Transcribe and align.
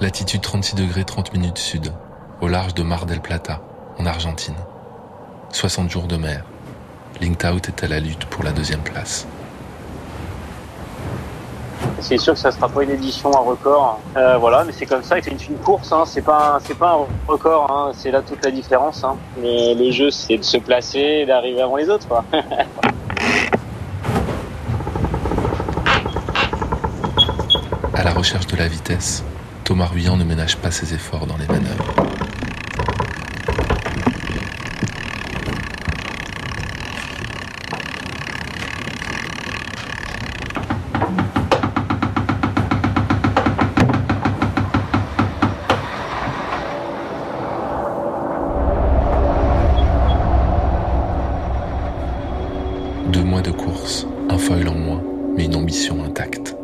Latitude 0.00 0.40
36 0.40 0.74
degrés 0.74 1.04
30 1.04 1.32
minutes 1.32 1.58
sud, 1.58 1.92
au 2.40 2.48
large 2.48 2.74
de 2.74 2.82
Mar 2.82 3.06
del 3.06 3.20
Plata, 3.20 3.60
en 3.98 4.06
Argentine. 4.06 4.56
60 5.50 5.88
jours 5.88 6.08
de 6.08 6.16
mer. 6.16 6.44
Linked 7.20 7.48
Out 7.48 7.68
est 7.68 7.84
à 7.84 7.86
la 7.86 8.00
lutte 8.00 8.24
pour 8.26 8.42
la 8.42 8.50
deuxième 8.50 8.82
place. 8.82 9.24
C'est 12.00 12.18
sûr 12.18 12.34
que 12.34 12.40
ça 12.40 12.50
sera 12.50 12.68
pas 12.68 12.82
une 12.82 12.90
édition 12.90 13.30
à 13.32 13.38
record. 13.38 14.00
Euh, 14.16 14.36
voilà, 14.36 14.64
mais 14.64 14.72
c'est 14.72 14.86
comme 14.86 15.04
ça. 15.04 15.14
C'est 15.22 15.30
une, 15.30 15.38
une 15.48 15.58
course. 15.58 15.92
Hein. 15.92 16.02
C'est 16.06 16.22
pas, 16.22 16.58
c'est 16.64 16.76
pas 16.76 16.94
un 16.94 17.06
record. 17.28 17.70
Hein. 17.70 17.92
C'est 17.96 18.10
là 18.10 18.20
toute 18.20 18.44
la 18.44 18.50
différence. 18.50 19.04
Hein. 19.04 19.16
Mais 19.40 19.74
le 19.74 19.92
jeu, 19.92 20.10
c'est 20.10 20.38
de 20.38 20.42
se 20.42 20.56
placer 20.56 20.98
et 20.98 21.26
d'arriver 21.26 21.62
avant 21.62 21.76
les 21.76 21.88
autres. 21.88 22.08
Quoi. 22.08 22.24
à 27.94 28.02
la 28.02 28.12
recherche 28.12 28.48
de 28.48 28.56
la 28.56 28.66
vitesse, 28.66 29.24
Thomas 29.64 29.86
Ruyant 29.86 30.18
ne 30.18 30.24
ménage 30.24 30.58
pas 30.58 30.70
ses 30.70 30.92
efforts 30.92 31.26
dans 31.26 31.38
les 31.38 31.46
manœuvres. 31.46 31.94
Deux 53.08 53.24
mois 53.24 53.40
de 53.40 53.50
course, 53.50 54.06
un 54.28 54.36
foil 54.36 54.68
en 54.68 54.74
moins, 54.74 55.02
mais 55.34 55.46
une 55.46 55.56
ambition 55.56 56.04
intacte. 56.04 56.54